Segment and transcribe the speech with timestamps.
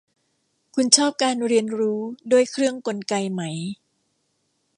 [0.75, 1.99] คุณชอบการเรียนรู้
[2.31, 3.41] ด้วยเครื่องกลไกไหม